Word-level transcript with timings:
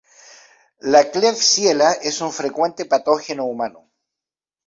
La 0.79 1.05
"klebsiella" 1.11 1.91
es 1.91 2.21
un 2.21 2.33
frecuente 2.33 2.85
patógeno 2.85 3.45
humano. 3.45 3.91